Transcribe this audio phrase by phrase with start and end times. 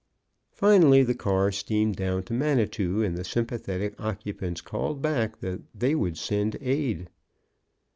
[0.51, 5.93] Finally the car steamed down to Manitou, and the sympathetic occupants called back that they
[5.93, 7.07] would send aid.